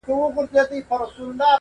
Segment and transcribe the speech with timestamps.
[0.03, 0.81] !شپېلۍ-